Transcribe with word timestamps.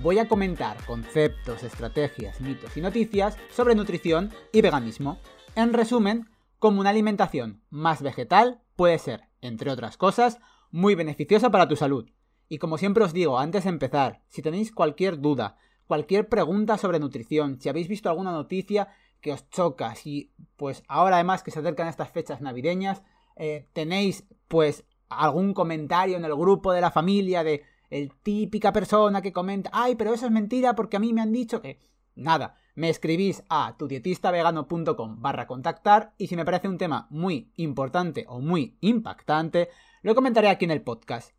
voy 0.00 0.18
a 0.18 0.28
comentar 0.28 0.84
conceptos, 0.86 1.64
estrategias, 1.64 2.40
mitos 2.40 2.76
y 2.76 2.80
noticias 2.80 3.36
sobre 3.50 3.74
nutrición 3.74 4.30
y 4.52 4.60
veganismo. 4.60 5.18
En 5.56 5.72
resumen, 5.72 6.28
como 6.58 6.80
una 6.80 6.90
alimentación 6.90 7.62
más 7.68 8.00
vegetal 8.00 8.60
puede 8.76 8.98
ser, 8.98 9.22
entre 9.40 9.70
otras 9.70 9.96
cosas, 9.96 10.38
muy 10.70 10.94
beneficiosa 10.94 11.50
para 11.50 11.66
tu 11.66 11.74
salud. 11.74 12.08
Y 12.48 12.58
como 12.58 12.78
siempre 12.78 13.04
os 13.04 13.12
digo, 13.12 13.38
antes 13.38 13.64
de 13.64 13.70
empezar, 13.70 14.22
si 14.28 14.40
tenéis 14.40 14.72
cualquier 14.72 15.20
duda, 15.20 15.56
cualquier 15.86 16.28
pregunta 16.28 16.78
sobre 16.78 17.00
nutrición, 17.00 17.60
si 17.60 17.68
habéis 17.68 17.88
visto 17.88 18.08
alguna 18.08 18.30
noticia 18.30 18.88
que 19.20 19.32
os 19.32 19.50
choca, 19.50 19.96
si 19.96 20.32
pues 20.56 20.84
ahora 20.86 21.16
además 21.16 21.42
que 21.42 21.50
se 21.50 21.58
acercan 21.58 21.88
estas 21.88 22.10
fechas 22.10 22.40
navideñas, 22.40 23.02
eh, 23.34 23.66
tenéis 23.72 24.24
pues 24.46 24.84
algún 25.08 25.54
comentario 25.54 26.16
en 26.16 26.24
el 26.24 26.36
grupo 26.36 26.72
de 26.72 26.80
la 26.80 26.92
familia 26.92 27.42
de 27.42 27.64
el 27.90 28.12
típica 28.22 28.72
persona 28.72 29.22
que 29.22 29.32
comenta, 29.32 29.70
ay, 29.72 29.96
pero 29.96 30.12
eso 30.14 30.26
es 30.26 30.32
mentira 30.32 30.74
porque 30.74 30.96
a 30.96 31.00
mí 31.00 31.12
me 31.12 31.20
han 31.20 31.32
dicho 31.32 31.60
que... 31.60 31.78
Nada, 32.14 32.56
me 32.74 32.90
escribís 32.90 33.44
a 33.48 33.76
tudietistavegano.com 33.78 35.22
barra 35.22 35.46
contactar 35.46 36.14
y 36.18 36.26
si 36.26 36.34
me 36.34 36.44
parece 36.44 36.66
un 36.66 36.76
tema 36.76 37.06
muy 37.10 37.52
importante 37.54 38.24
o 38.28 38.40
muy 38.40 38.76
impactante, 38.80 39.68
lo 40.02 40.16
comentaré 40.16 40.48
aquí 40.48 40.64
en 40.64 40.72
el 40.72 40.82
podcast. 40.82 41.32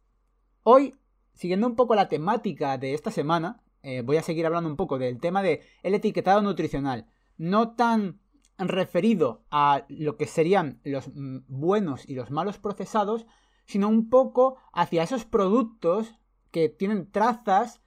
Hoy, 0.63 0.95
siguiendo 1.33 1.67
un 1.67 1.75
poco 1.75 1.95
la 1.95 2.07
temática 2.07 2.77
de 2.77 2.93
esta 2.93 3.11
semana, 3.11 3.61
eh, 3.83 4.01
voy 4.01 4.17
a 4.17 4.23
seguir 4.23 4.45
hablando 4.45 4.69
un 4.69 4.77
poco 4.77 4.97
del 4.97 5.19
tema 5.19 5.41
del 5.41 5.59
el 5.83 5.95
etiquetado 5.95 6.41
nutricional. 6.41 7.07
No 7.37 7.75
tan 7.75 8.19
referido 8.57 9.45
a 9.49 9.85
lo 9.87 10.17
que 10.17 10.27
serían 10.27 10.79
los 10.83 11.09
mm, 11.13 11.39
buenos 11.47 12.07
y 12.07 12.15
los 12.15 12.31
malos 12.31 12.57
procesados, 12.57 13.25
sino 13.65 13.87
un 13.87 14.09
poco 14.09 14.57
hacia 14.73 15.03
esos 15.03 15.25
productos 15.25 16.18
que 16.51 16.69
tienen 16.69 17.11
trazas 17.11 17.81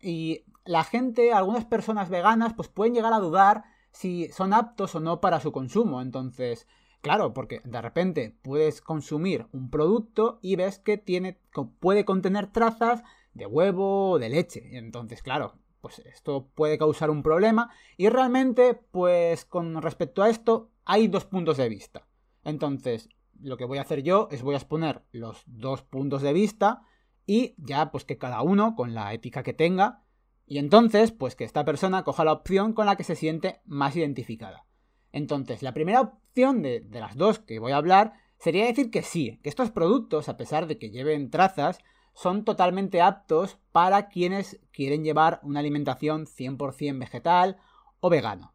y 0.00 0.44
la 0.64 0.84
gente, 0.84 1.32
algunas 1.32 1.64
personas 1.64 2.10
veganas, 2.10 2.54
pues 2.54 2.68
pueden 2.68 2.94
llegar 2.94 3.12
a 3.12 3.18
dudar 3.18 3.64
si 3.90 4.28
son 4.28 4.52
aptos 4.52 4.94
o 4.94 5.00
no 5.00 5.20
para 5.20 5.40
su 5.40 5.50
consumo. 5.50 6.02
Entonces, 6.02 6.66
claro, 7.00 7.32
porque 7.32 7.60
de 7.64 7.80
repente 7.80 8.36
puedes 8.42 8.80
consumir 8.80 9.46
un 9.52 9.70
producto 9.70 10.38
y 10.42 10.56
ves 10.56 10.78
que 10.78 10.98
tiene, 10.98 11.40
puede 11.80 12.04
contener 12.04 12.52
trazas 12.52 13.02
de 13.34 13.46
huevo 13.46 14.10
o 14.10 14.18
de 14.18 14.28
leche. 14.28 14.76
Entonces, 14.76 15.22
claro, 15.22 15.54
pues 15.80 16.00
esto 16.00 16.48
puede 16.54 16.78
causar 16.78 17.10
un 17.10 17.22
problema 17.22 17.70
y 17.96 18.08
realmente 18.08 18.74
pues 18.74 19.44
con 19.44 19.80
respecto 19.80 20.22
a 20.22 20.28
esto 20.28 20.70
hay 20.84 21.08
dos 21.08 21.24
puntos 21.24 21.56
de 21.56 21.68
vista. 21.68 22.06
Entonces, 22.44 23.08
lo 23.40 23.56
que 23.56 23.64
voy 23.64 23.78
a 23.78 23.82
hacer 23.82 24.02
yo 24.02 24.28
es 24.30 24.42
voy 24.42 24.54
a 24.54 24.58
exponer 24.58 25.02
los 25.12 25.42
dos 25.46 25.82
puntos 25.82 26.22
de 26.22 26.32
vista 26.32 26.82
y 27.28 27.54
ya 27.58 27.92
pues 27.92 28.06
que 28.06 28.16
cada 28.16 28.40
uno 28.40 28.74
con 28.74 28.94
la 28.94 29.12
ética 29.12 29.42
que 29.42 29.52
tenga 29.52 30.02
y 30.46 30.56
entonces 30.56 31.12
pues 31.12 31.36
que 31.36 31.44
esta 31.44 31.66
persona 31.66 32.02
coja 32.02 32.24
la 32.24 32.32
opción 32.32 32.72
con 32.72 32.86
la 32.86 32.96
que 32.96 33.04
se 33.04 33.14
siente 33.14 33.60
más 33.66 33.94
identificada. 33.94 34.64
Entonces, 35.12 35.62
la 35.62 35.74
primera 35.74 36.00
opción 36.00 36.62
de, 36.62 36.80
de 36.80 37.00
las 37.00 37.16
dos 37.16 37.38
que 37.38 37.58
voy 37.58 37.72
a 37.72 37.76
hablar 37.76 38.14
sería 38.38 38.64
decir 38.64 38.90
que 38.90 39.02
sí, 39.02 39.38
que 39.42 39.50
estos 39.50 39.70
productos, 39.70 40.28
a 40.30 40.38
pesar 40.38 40.66
de 40.66 40.78
que 40.78 40.90
lleven 40.90 41.30
trazas, 41.30 41.78
son 42.14 42.44
totalmente 42.44 43.02
aptos 43.02 43.58
para 43.72 44.08
quienes 44.08 44.58
quieren 44.72 45.04
llevar 45.04 45.38
una 45.42 45.60
alimentación 45.60 46.26
100% 46.26 46.98
vegetal 46.98 47.58
o 48.00 48.08
vegano. 48.08 48.54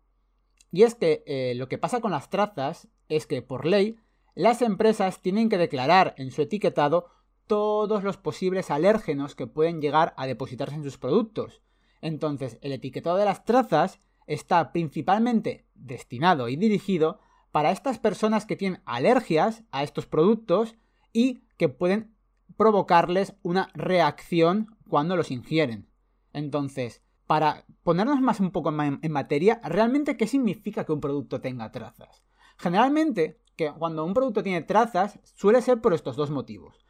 Y 0.71 0.81
es 0.81 0.95
que 0.95 1.23
eh, 1.27 1.53
lo 1.55 1.69
que 1.69 1.77
pasa 1.77 2.01
con 2.01 2.11
las 2.11 2.31
trazas 2.31 2.87
es 3.07 3.27
que 3.27 3.43
por 3.43 3.67
ley 3.67 3.97
las 4.33 4.63
empresas 4.63 5.21
tienen 5.21 5.47
que 5.47 5.59
declarar 5.59 6.15
en 6.17 6.31
su 6.31 6.41
etiquetado 6.41 7.07
todos 7.47 8.03
los 8.03 8.17
posibles 8.17 8.71
alérgenos 8.71 9.35
que 9.35 9.47
pueden 9.47 9.81
llegar 9.81 10.13
a 10.17 10.27
depositarse 10.27 10.75
en 10.75 10.83
sus 10.83 10.97
productos. 10.97 11.61
Entonces, 12.01 12.57
el 12.61 12.71
etiquetado 12.71 13.17
de 13.17 13.25
las 13.25 13.45
trazas 13.45 13.99
está 14.27 14.71
principalmente 14.71 15.65
destinado 15.75 16.49
y 16.49 16.55
dirigido 16.55 17.19
para 17.51 17.71
estas 17.71 17.99
personas 17.99 18.45
que 18.45 18.55
tienen 18.55 18.81
alergias 18.85 19.63
a 19.71 19.83
estos 19.83 20.05
productos 20.05 20.75
y 21.11 21.43
que 21.57 21.69
pueden 21.69 22.15
provocarles 22.57 23.35
una 23.43 23.69
reacción 23.73 24.75
cuando 24.89 25.15
los 25.15 25.31
ingieren. 25.31 25.87
Entonces, 26.33 27.03
para 27.27 27.65
ponernos 27.83 28.21
más 28.21 28.39
un 28.39 28.51
poco 28.51 28.69
en 28.69 29.11
materia, 29.11 29.61
realmente 29.63 30.17
qué 30.17 30.27
significa 30.27 30.83
que 30.85 30.91
un 30.91 30.99
producto 30.99 31.41
tenga 31.41 31.71
trazas. 31.71 32.23
Generalmente, 32.57 33.39
que 33.55 33.71
cuando 33.71 34.03
un 34.03 34.13
producto 34.13 34.43
tiene 34.43 34.61
trazas 34.61 35.19
suele 35.35 35.61
ser 35.61 35.79
por 35.79 35.93
estos 35.93 36.15
dos 36.15 36.31
motivos. 36.31 36.82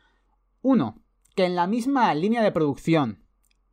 Uno, 0.64 1.04
que 1.36 1.46
en 1.46 1.56
la 1.56 1.68
misma 1.68 2.12
línea 2.16 2.42
de 2.42 2.52
producción, 2.52 3.24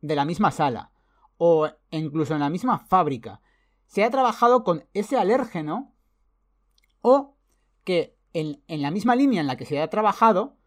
de 0.01 0.15
la 0.15 0.25
misma 0.25 0.51
sala, 0.51 0.91
o 1.37 1.67
incluso 1.89 2.35
en 2.35 2.41
la 2.41 2.51
misma 2.51 2.77
fábrica, 2.77 3.41
se 3.87 4.03
ha 4.03 4.11
trabajado 4.11 4.63
con 4.63 4.85
ese 4.93 5.17
alérgeno, 5.17 5.95
o 7.01 7.35
que 7.83 8.15
en, 8.33 8.61
en 8.67 8.83
la 8.83 8.91
misma 8.91 9.15
línea 9.15 9.41
en 9.41 9.47
la 9.47 9.57
que 9.57 9.65
se 9.65 9.81
ha 9.81 9.89
trabajado, 9.89 10.57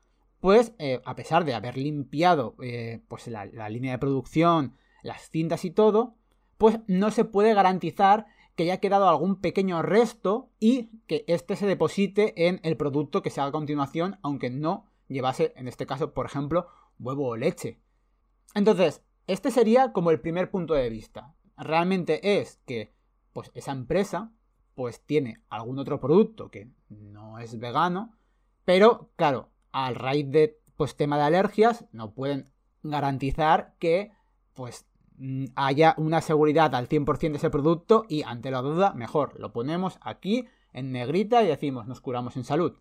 pues 0.45 0.75
eh, 0.79 1.01
a 1.07 1.15
pesar 1.15 1.47
de 1.47 1.55
haber 1.55 1.79
limpiado 1.79 2.55
eh, 2.63 3.01
pues 3.09 3.29
la, 3.29 3.47
línea 3.71 3.93
de 3.93 3.99
producción, 3.99 4.77
las 5.03 5.31
cintas 5.31 5.65
y 5.65 5.71
todo, 5.71 6.17
pues 6.59 6.81
no 6.87 7.11
se 7.11 7.25
puede 7.25 7.55
garantizar 7.55 8.27
que 8.55 8.65
haya 8.65 8.77
quedado 8.77 9.09
algún 9.09 9.41
pequeño 9.41 9.81
resto 9.81 10.51
y 10.61 10.91
que 11.07 11.25
éste 11.29 11.57
se 11.57 11.67
deposite 11.67 12.47
en 12.47 12.61
el 12.63 12.77
producto 12.77 13.23
que 13.23 13.31
se 13.31 13.41
haga 13.41 13.49
a 13.49 13.53
continuación, 13.53 14.19
aunque 14.21 14.51
no 14.51 14.85
llevase, 15.09 15.53
en 15.57 15.69
este 15.69 15.87
caso, 15.87 16.13
por 16.13 16.27
ejemplo, 16.27 16.69
huevo 16.99 17.29
o 17.29 17.37
leche. 17.37 17.79
Entonces, 18.55 19.03
este 19.27 19.51
sería 19.51 19.93
como 19.93 20.11
el 20.11 20.21
primer 20.21 20.51
punto 20.51 20.75
de 20.75 20.91
vista. 20.91 21.35
Realmente 21.57 22.41
es 22.41 22.61
que 22.67 22.93
pues 23.33 23.51
esa 23.55 23.73
empresa 23.73 24.33
pues 24.75 25.01
tiene 25.01 25.41
algún 25.49 25.79
otro 25.79 26.01
producto 26.01 26.51
que 26.51 26.69
no 26.89 27.39
es 27.39 27.59
vegano, 27.59 28.17
pero 28.65 29.11
claro, 29.17 29.51
al 29.73 29.95
raíz 29.95 30.31
de 30.31 30.61
pues 30.77 30.97
tema 30.97 31.17
de 31.17 31.25
alergias 31.25 31.85
no 31.93 32.13
pueden 32.13 32.51
garantizar 32.83 33.75
que 33.79 34.13
pues 34.53 34.87
haya 35.55 35.95
una 35.97 36.21
seguridad 36.21 36.75
al 36.75 36.89
100% 36.89 37.31
de 37.31 37.37
ese 37.37 37.51
producto 37.51 38.05
y 38.09 38.23
ante 38.23 38.51
la 38.51 38.63
duda 38.63 38.95
mejor 38.95 39.39
lo 39.39 39.53
ponemos 39.53 39.99
aquí 40.01 40.47
en 40.73 40.91
negrita 40.91 41.43
y 41.43 41.47
decimos 41.47 41.87
nos 41.87 42.01
curamos 42.01 42.37
en 42.37 42.45
salud. 42.45 42.79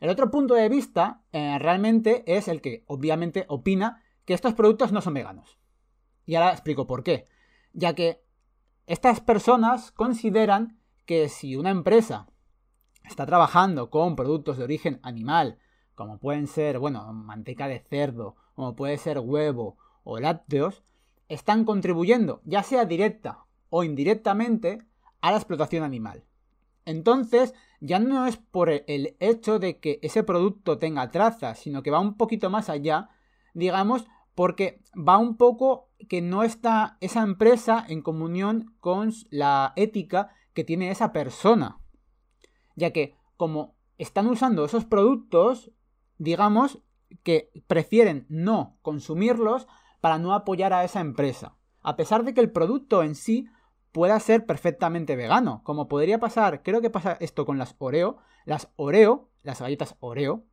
El 0.00 0.10
otro 0.10 0.30
punto 0.30 0.54
de 0.54 0.68
vista 0.68 1.22
eh, 1.32 1.58
realmente 1.58 2.24
es 2.26 2.48
el 2.48 2.60
que 2.60 2.84
obviamente 2.86 3.44
opina 3.48 4.02
que 4.24 4.34
estos 4.34 4.54
productos 4.54 4.92
no 4.92 5.00
son 5.00 5.14
veganos. 5.14 5.58
Y 6.24 6.34
ahora 6.34 6.52
explico 6.52 6.86
por 6.86 7.02
qué. 7.02 7.26
Ya 7.72 7.94
que 7.94 8.22
estas 8.86 9.20
personas 9.20 9.90
consideran 9.90 10.78
que 11.04 11.28
si 11.28 11.56
una 11.56 11.70
empresa 11.70 12.28
está 13.04 13.26
trabajando 13.26 13.90
con 13.90 14.14
productos 14.14 14.58
de 14.58 14.64
origen 14.64 15.00
animal, 15.02 15.58
como 15.94 16.18
pueden 16.18 16.46
ser, 16.46 16.78
bueno, 16.78 17.12
manteca 17.12 17.66
de 17.66 17.80
cerdo, 17.80 18.36
como 18.54 18.76
puede 18.76 18.98
ser 18.98 19.18
huevo 19.18 19.78
o 20.04 20.20
lácteos, 20.20 20.84
están 21.28 21.64
contribuyendo, 21.64 22.40
ya 22.44 22.62
sea 22.62 22.84
directa 22.84 23.44
o 23.70 23.84
indirectamente, 23.84 24.78
a 25.20 25.30
la 25.30 25.38
explotación 25.38 25.82
animal. 25.82 26.24
Entonces, 26.84 27.54
ya 27.80 27.98
no 27.98 28.26
es 28.26 28.36
por 28.36 28.70
el 28.70 29.16
hecho 29.20 29.58
de 29.58 29.78
que 29.78 29.98
ese 30.02 30.22
producto 30.22 30.78
tenga 30.78 31.10
trazas, 31.10 31.58
sino 31.58 31.82
que 31.82 31.90
va 31.90 32.00
un 32.00 32.16
poquito 32.16 32.50
más 32.50 32.68
allá, 32.68 33.10
digamos, 33.54 34.06
porque 34.34 34.82
va 34.96 35.18
un 35.18 35.36
poco 35.36 35.90
que 36.08 36.22
no 36.22 36.42
está 36.42 36.96
esa 37.00 37.22
empresa 37.22 37.84
en 37.88 38.02
comunión 38.02 38.74
con 38.80 39.12
la 39.30 39.72
ética 39.76 40.30
que 40.54 40.64
tiene 40.64 40.90
esa 40.90 41.12
persona. 41.12 41.80
Ya 42.76 42.92
que 42.92 43.16
como 43.36 43.76
están 43.96 44.28
usando 44.28 44.64
esos 44.64 44.84
productos, 44.84 45.72
digamos 46.18 46.80
que 47.22 47.50
prefieren 47.66 48.26
no 48.28 48.78
consumirlos 48.82 49.66
para 50.00 50.18
no 50.18 50.34
apoyar 50.34 50.72
a 50.72 50.84
esa 50.84 51.00
empresa, 51.00 51.56
a 51.82 51.96
pesar 51.96 52.24
de 52.24 52.34
que 52.34 52.40
el 52.40 52.52
producto 52.52 53.02
en 53.02 53.14
sí 53.14 53.46
pueda 53.92 54.18
ser 54.20 54.46
perfectamente 54.46 55.16
vegano, 55.16 55.62
como 55.64 55.88
podría 55.88 56.18
pasar, 56.18 56.62
creo 56.62 56.80
que 56.80 56.90
pasa 56.90 57.16
esto 57.20 57.46
con 57.46 57.58
las 57.58 57.74
Oreo, 57.78 58.18
las 58.44 58.68
Oreo, 58.76 59.30
las 59.42 59.60
galletas 59.60 59.96
Oreo, 60.00 60.44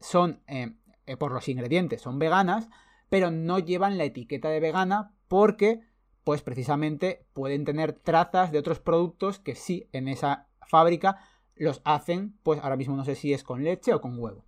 son, 0.00 0.42
eh, 0.46 0.74
eh, 1.06 1.16
por 1.16 1.32
los 1.32 1.48
ingredientes, 1.48 2.00
son 2.02 2.18
veganas, 2.18 2.68
pero 3.08 3.30
no 3.30 3.58
llevan 3.58 3.98
la 3.98 4.04
etiqueta 4.04 4.48
de 4.48 4.60
vegana 4.60 5.12
porque 5.28 5.80
pues 6.24 6.42
precisamente 6.42 7.26
pueden 7.32 7.64
tener 7.64 7.92
trazas 7.92 8.52
de 8.52 8.58
otros 8.58 8.80
productos 8.80 9.38
que 9.38 9.54
sí 9.54 9.88
en 9.92 10.08
esa 10.08 10.48
fábrica 10.66 11.18
los 11.54 11.82
hacen, 11.84 12.38
pues 12.42 12.60
ahora 12.62 12.76
mismo 12.76 12.96
no 12.96 13.04
sé 13.04 13.14
si 13.14 13.32
es 13.32 13.44
con 13.44 13.64
leche 13.64 13.92
o 13.92 14.00
con 14.00 14.18
huevo. 14.18 14.44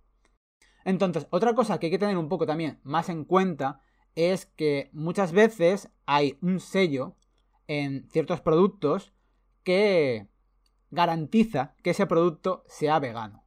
Entonces, 0.83 1.27
otra 1.31 1.53
cosa 1.53 1.79
que 1.79 1.87
hay 1.87 1.91
que 1.91 1.99
tener 1.99 2.17
un 2.17 2.29
poco 2.29 2.45
también 2.45 2.79
más 2.83 3.09
en 3.09 3.25
cuenta 3.25 3.81
es 4.15 4.45
que 4.45 4.89
muchas 4.93 5.31
veces 5.31 5.89
hay 6.05 6.37
un 6.41 6.59
sello 6.59 7.15
en 7.67 8.07
ciertos 8.09 8.41
productos 8.41 9.13
que 9.63 10.27
garantiza 10.91 11.75
que 11.83 11.91
ese 11.91 12.07
producto 12.07 12.63
sea 12.67 12.99
vegano. 12.99 13.43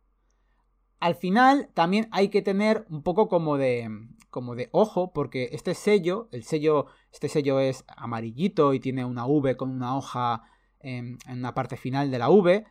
Al 1.00 1.15
final 1.15 1.70
también 1.75 2.09
hay 2.11 2.29
que 2.29 2.43
tener 2.43 2.85
un 2.91 3.03
poco 3.03 3.29
como 3.29 3.56
de, 3.56 3.88
como 4.31 4.55
de 4.55 4.69
ojo, 4.73 5.12
porque 5.12 5.50
este 5.53 5.75
sello, 5.75 6.29
el 6.32 6.43
sello, 6.43 6.87
este 7.12 7.29
sello 7.29 7.61
es 7.61 7.85
amarillito 7.88 8.75
y 8.75 8.81
tiene 8.81 9.05
una 9.05 9.26
V 9.26 9.56
con 9.56 9.70
una 9.70 9.97
hoja 9.97 10.43
en, 10.81 11.19
la 11.26 11.55
parte 11.55 11.76
final 11.76 12.11
de 12.11 12.19
la 12.19 12.31
V, 12.31 12.64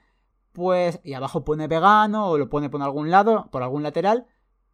pues, 0.51 0.99
y 1.03 1.13
abajo 1.13 1.45
pone 1.45 1.67
vegano 1.67 2.27
o 2.29 2.37
lo 2.37 2.49
pone 2.49 2.69
por 2.69 2.81
algún 2.81 3.11
lado, 3.11 3.49
por 3.51 3.63
algún 3.63 3.83
lateral, 3.83 4.27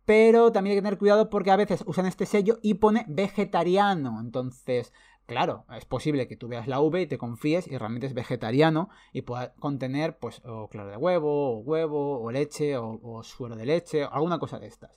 pero 0.05 0.51
también 0.51 0.71
hay 0.71 0.77
que 0.77 0.83
tener 0.83 0.97
cuidado 0.97 1.29
porque 1.29 1.51
a 1.51 1.55
veces 1.55 1.83
usan 1.85 2.05
este 2.05 2.25
sello 2.25 2.59
y 2.61 2.75
pone 2.75 3.05
vegetariano, 3.07 4.19
entonces 4.19 4.93
Claro, 5.25 5.65
es 5.75 5.85
posible 5.85 6.27
que 6.27 6.35
tú 6.35 6.49
veas 6.49 6.67
la 6.67 6.81
V 6.81 7.01
y 7.01 7.07
te 7.07 7.17
confíes 7.17 7.67
y 7.67 7.77
realmente 7.77 8.07
es 8.07 8.13
vegetariano 8.13 8.89
y 9.13 9.21
pueda 9.21 9.53
contener, 9.55 10.17
pues, 10.19 10.41
o 10.43 10.67
claro 10.67 10.89
de 10.89 10.97
huevo, 10.97 11.57
o 11.57 11.59
huevo, 11.59 12.21
o 12.21 12.31
leche, 12.31 12.77
o, 12.77 13.23
suero 13.23 13.55
de 13.55 13.65
leche, 13.65 14.03
o 14.03 14.11
alguna 14.11 14.37
cosa 14.39 14.59
de 14.59 14.67
estas. 14.67 14.91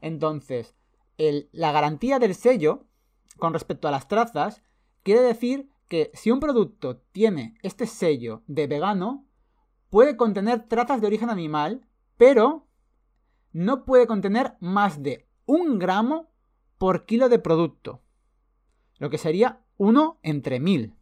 Entonces, 0.00 0.74
la 1.52 1.70
garantía 1.72 2.18
del 2.18 2.34
sello 2.34 2.86
con 3.38 3.52
respecto 3.52 3.86
a 3.86 3.92
las 3.92 4.08
trazas 4.08 4.62
quiere 5.04 5.20
decir 5.20 5.70
que 5.88 6.10
si 6.12 6.30
un 6.30 6.40
producto 6.40 6.98
tiene 7.12 7.54
este 7.62 7.86
sello 7.86 8.42
de 8.46 8.66
vegano, 8.66 9.26
puede 9.90 10.16
contener 10.16 10.66
trazas 10.68 11.00
de 11.00 11.06
origen 11.06 11.30
animal, 11.30 11.86
pero 12.16 12.66
no 13.52 13.84
puede 13.84 14.06
contener 14.06 14.56
más 14.60 15.02
de 15.02 15.28
un 15.46 15.78
gramo 15.78 16.30
por 16.78 17.06
kilo 17.06 17.28
de 17.28 17.38
producto. 17.38 18.02
Lo 18.98 19.08
que 19.08 19.18
sería 19.18 19.64
1 19.78 20.18
entre 20.22 20.60
1000. 20.60 20.94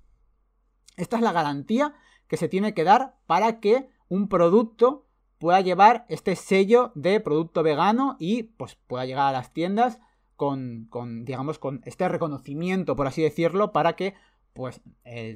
Esta 0.96 1.16
es 1.16 1.22
la 1.22 1.32
garantía 1.32 1.94
que 2.28 2.36
se 2.36 2.48
tiene 2.48 2.74
que 2.74 2.84
dar 2.84 3.16
para 3.26 3.60
que 3.60 3.88
un 4.08 4.28
producto 4.28 5.06
pueda 5.38 5.60
llevar 5.60 6.06
este 6.08 6.36
sello 6.36 6.92
de 6.94 7.20
producto 7.20 7.62
vegano 7.62 8.16
y 8.18 8.44
pues 8.44 8.76
pueda 8.86 9.04
llegar 9.04 9.28
a 9.28 9.32
las 9.32 9.52
tiendas 9.52 9.98
con, 10.36 10.88
digamos, 11.24 11.58
con 11.58 11.80
este 11.84 12.08
reconocimiento, 12.08 12.94
por 12.94 13.06
así 13.06 13.22
decirlo, 13.22 13.72
para 13.72 13.96
que 13.96 14.14
pues 14.52 14.80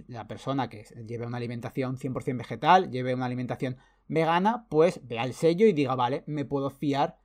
la 0.06 0.26
persona 0.26 0.70
que 0.70 0.84
lleve 1.06 1.26
una 1.26 1.36
alimentación 1.36 1.98
100% 1.98 2.38
vegetal, 2.38 2.90
lleve 2.90 3.14
una 3.14 3.26
alimentación 3.26 3.76
vegana, 4.08 4.66
pues 4.70 5.06
vea 5.06 5.24
el 5.24 5.34
sello 5.34 5.66
y 5.66 5.74
diga, 5.74 5.94
vale, 5.94 6.24
me 6.26 6.46
puedo 6.46 6.70
fiar 6.70 7.18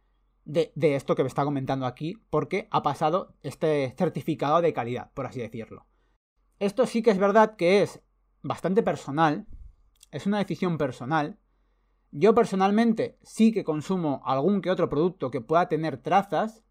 de, 0.43 0.73
de 0.75 0.95
esto 0.95 1.15
que 1.15 1.23
me 1.23 1.29
está 1.29 1.45
comentando 1.45 1.85
aquí 1.85 2.21
porque 2.29 2.67
ha 2.69 2.83
pasado 2.83 3.33
este 3.43 3.93
certificado 3.97 4.61
de 4.61 4.73
calidad, 4.73 5.11
por 5.13 5.25
así 5.25 5.39
decirlo. 5.39 5.85
Esto 6.59 6.85
sí 6.85 7.01
que 7.01 7.11
es 7.11 7.17
verdad 7.17 7.55
que 7.55 7.81
es 7.81 8.01
bastante 8.41 8.81
personal, 8.81 9.45
es 10.11 10.25
una 10.25 10.37
decisión 10.37 10.77
personal. 10.77 11.37
Yo 12.11 12.33
personalmente 12.33 13.17
sí 13.23 13.51
que 13.51 13.65
consumo 13.65 14.21
algún 14.25 14.61
que 14.61 14.71
otro 14.71 14.87
producto 14.87 15.31
que 15.31 15.41
pueda 15.41 15.67
tener 15.67 15.97
trazas, 15.97 16.63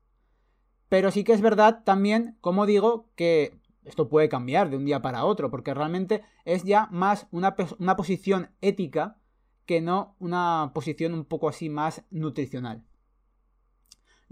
pero 0.88 1.10
sí 1.10 1.24
que 1.24 1.32
es 1.32 1.42
verdad 1.42 1.82
también, 1.84 2.38
como 2.40 2.64
digo, 2.64 3.10
que 3.14 3.60
esto 3.84 4.08
puede 4.08 4.30
cambiar 4.30 4.70
de 4.70 4.78
un 4.78 4.86
día 4.86 5.02
para 5.02 5.26
otro, 5.26 5.50
porque 5.50 5.74
realmente 5.74 6.22
es 6.46 6.64
ya 6.64 6.88
más 6.90 7.26
una, 7.30 7.54
una 7.78 7.96
posición 7.96 8.50
ética 8.62 9.18
que 9.66 9.82
no 9.82 10.16
una 10.18 10.70
posición 10.74 11.12
un 11.12 11.24
poco 11.24 11.48
así 11.48 11.68
más 11.68 12.04
nutricional. 12.10 12.84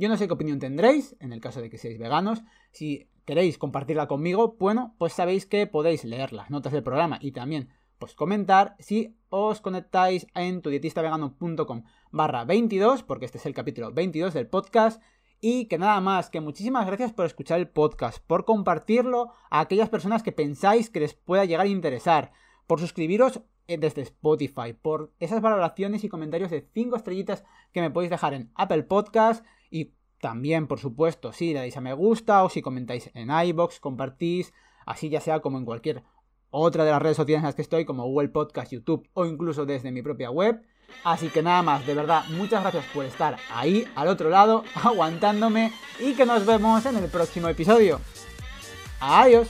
Yo 0.02 0.08
no 0.08 0.16
sé 0.16 0.26
qué 0.26 0.34
opinión 0.34 0.58
tendréis 0.58 1.14
en 1.20 1.32
el 1.32 1.40
caso 1.40 1.60
de 1.60 1.70
que 1.70 1.78
seáis 1.78 1.96
veganos. 1.96 2.42
Si 2.72 3.08
queréis 3.24 3.56
compartirla 3.56 4.08
conmigo, 4.08 4.56
bueno, 4.58 4.96
pues 4.98 5.12
sabéis 5.12 5.46
que 5.46 5.68
podéis 5.68 6.02
leer 6.02 6.32
las 6.32 6.50
notas 6.50 6.72
del 6.72 6.82
programa 6.82 7.20
y 7.20 7.30
también 7.30 7.68
pues 8.00 8.16
comentar 8.16 8.74
si 8.80 9.16
os 9.28 9.60
conectáis 9.60 10.26
en 10.34 10.60
tudietistavegano.com 10.60 11.84
barra 12.10 12.44
22, 12.44 13.04
porque 13.04 13.26
este 13.26 13.38
es 13.38 13.46
el 13.46 13.54
capítulo 13.54 13.92
22 13.92 14.34
del 14.34 14.48
podcast. 14.48 15.00
Y 15.40 15.66
que 15.66 15.78
nada 15.78 16.00
más, 16.00 16.30
que 16.30 16.40
muchísimas 16.40 16.84
gracias 16.84 17.12
por 17.12 17.26
escuchar 17.26 17.60
el 17.60 17.68
podcast, 17.68 18.18
por 18.26 18.44
compartirlo 18.44 19.30
a 19.50 19.60
aquellas 19.60 19.88
personas 19.88 20.24
que 20.24 20.32
pensáis 20.32 20.90
que 20.90 20.98
les 20.98 21.14
pueda 21.14 21.44
llegar 21.44 21.66
a 21.66 21.70
interesar, 21.70 22.32
por 22.66 22.80
suscribiros 22.80 23.42
desde 23.66 24.02
Spotify, 24.02 24.72
por 24.80 25.12
esas 25.18 25.40
valoraciones 25.40 26.04
y 26.04 26.08
comentarios 26.08 26.50
de 26.50 26.68
5 26.74 26.96
estrellitas 26.96 27.44
que 27.72 27.80
me 27.80 27.90
podéis 27.90 28.10
dejar 28.10 28.34
en 28.34 28.50
Apple 28.54 28.82
Podcast 28.84 29.44
y 29.70 29.92
también, 30.20 30.66
por 30.66 30.78
supuesto, 30.78 31.32
si 31.32 31.52
le 31.52 31.60
dais 31.60 31.76
a 31.76 31.80
me 31.80 31.94
gusta 31.94 32.44
o 32.44 32.48
si 32.48 32.62
comentáis 32.62 33.10
en 33.14 33.30
iBox, 33.30 33.80
compartís, 33.80 34.52
así 34.86 35.08
ya 35.08 35.20
sea 35.20 35.40
como 35.40 35.58
en 35.58 35.64
cualquier 35.64 36.04
otra 36.50 36.84
de 36.84 36.90
las 36.92 37.02
redes 37.02 37.16
sociales 37.16 37.40
en 37.40 37.46
las 37.46 37.54
que 37.54 37.62
estoy, 37.62 37.84
como 37.84 38.04
Google 38.04 38.28
Podcast, 38.28 38.72
YouTube 38.72 39.08
o 39.14 39.26
incluso 39.26 39.66
desde 39.66 39.90
mi 39.90 40.02
propia 40.02 40.30
web. 40.30 40.62
Así 41.04 41.28
que 41.28 41.42
nada 41.42 41.62
más, 41.62 41.86
de 41.86 41.94
verdad, 41.94 42.24
muchas 42.28 42.62
gracias 42.62 42.84
por 42.92 43.04
estar 43.04 43.36
ahí, 43.50 43.86
al 43.96 44.08
otro 44.08 44.28
lado, 44.28 44.62
aguantándome 44.74 45.72
y 45.98 46.14
que 46.14 46.26
nos 46.26 46.46
vemos 46.46 46.84
en 46.86 46.96
el 46.96 47.08
próximo 47.08 47.48
episodio. 47.48 48.00
Adiós. 49.00 49.48